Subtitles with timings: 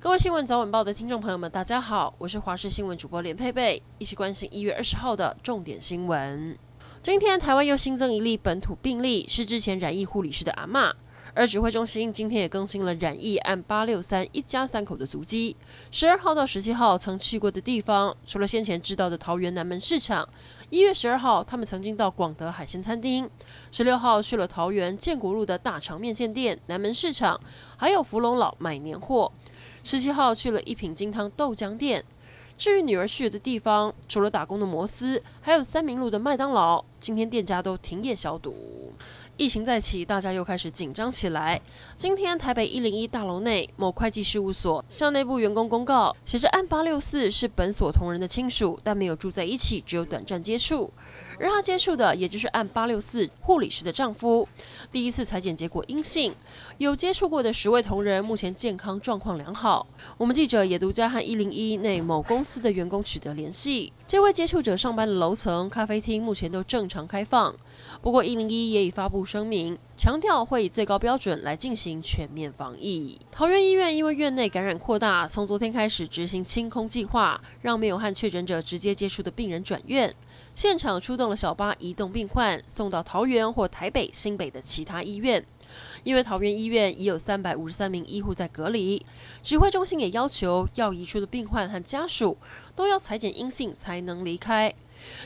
[0.00, 6.56] 各位新闻早晚报的听众朋友们，大家好，我是华视新闻主播连佩佩，一起关心一月二十号的重点新闻。
[7.02, 10.92] 今天台湾又新增一例本土病例，是之前染疫护理师的阿嬷。
[11.34, 15.56] 而指挥中心今天也更新了染疫案八六三一家三口的足迹。
[15.90, 20.28] 十二号到十七号曾去过的地方，除了先前知道的桃园南门市场，
[20.70, 23.28] 一月十二号他们曾经到广德海鲜餐厅，
[23.70, 27.40] 十六号去了桃园建国路的大肠面线店、南门市场，
[27.76, 29.30] 还有福隆老买年货。
[29.90, 32.04] 十七号去了一品金汤豆浆店。
[32.58, 38.92] 至于女儿去的地方，除了打工的摩斯，还有三民路的麦当劳，今天店家都停业消毒。
[39.38, 41.58] 疫情再起，大家又开始紧张起来。
[41.96, 50.92] 今天台北一零一大楼内某会计事务所向内部员工公告，写着案八六四是本所同仁的亲属，但没有住在一起，只有短暂接触。
[51.38, 54.48] 让她接触的，也就是按八六四护理师的丈夫，
[54.90, 56.34] 第一次裁剪结果阴性。
[56.78, 59.86] 有接触过的十位同仁，目前健康状况良好。
[60.16, 67.54] 我们记者也独家和一零一内某公司的员工取得联系，这位接触者上班的楼层咖啡厅目前都正常开放。
[68.00, 73.20] 不过一零一也已发布声明，强调会以最高标准来进行全面防疫。
[73.30, 80.14] 桃园医院因为院内感染扩大，从昨天开始执行清空计划，让没有和确诊者直接接触的病人转院。
[80.54, 85.44] 现场出动了小巴移动病患，送到桃园或台北、新北的其他医院。
[86.08, 89.04] 因为桃园医院已有三百五十三名医护在隔离，
[89.42, 92.38] 指挥中心也要求要移出的病患和家属
[92.74, 94.74] 都要裁剪阴性才能离开。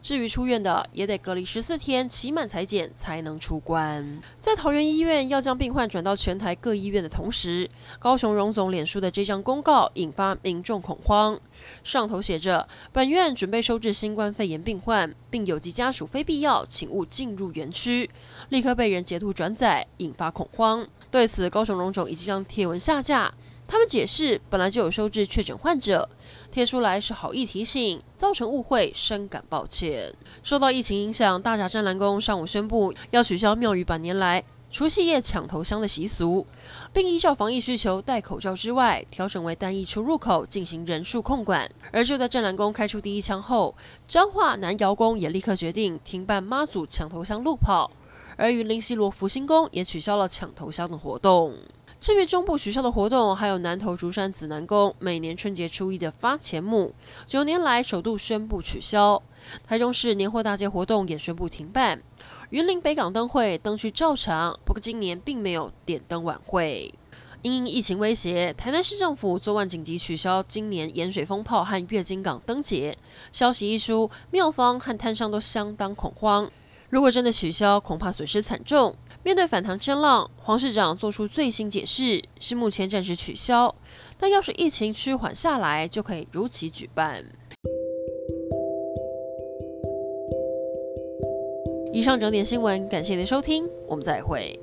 [0.00, 4.20] 至于出院的，也得隔离十四天，期满采检才能出关。
[4.38, 11.38] 在桃园医院要将病患转到全台各医院的同时，高雄荣总脸书的这张公告引发民众恐慌。
[11.82, 18.08] 上头写着：“本院准备收治新冠肺炎病患，并有急家属非必要，请勿进入园区。”
[18.50, 20.86] 立刻被人截图转载，引发恐慌。
[21.10, 23.34] 对此，高雄荣总已经将贴文下架。
[23.70, 26.08] 他们解释，本来就有收治确诊患者，
[26.50, 30.14] 贴出来是好意提醒，造成误会，深感抱歉。
[30.42, 36.46] 受到疫情影响，大甲镇澜宫上午宣布要取消庙宇百年来除夕夜抢头香的习俗，
[36.94, 41.70] 并依照防疫需求戴口罩之外，调整为单一出入口进行人数控管。
[41.92, 43.74] 而就在镇澜宫开出第一枪后，
[44.08, 47.90] 彰化南瑶宫也立刻决定停办妈祖抢头香路跑，
[48.38, 51.54] 而云林西螺福兴宫也取消了抢头香的活动。
[52.00, 56.94] 至于中部取消的活动，还有南投竹山紫南宫每年春节初一的发钱母，
[57.26, 59.20] 九年来首度宣布取消。
[59.66, 62.00] 台中市年货大街活动也宣布停办。
[62.50, 66.94] 云林北港灯会灯区照常，不过今年并没有点灯晚会。
[67.42, 72.96] 因疫情威胁，台南市政府昨晚紧急取消今年盐水风炮和月津港灯节。
[73.32, 76.50] 消息一出，庙方和摊商都相当恐慌。
[76.90, 78.94] 如果真的取消，恐怕损失惨重。
[79.22, 83.74] 面对反弹声浪，黄市长做出最新解释，是目前暂时取消，
[84.18, 87.24] 但要是疫情趋缓下来，就可以如期举办。
[91.92, 94.58] 以上整点新闻，感谢您的收听，我们再会。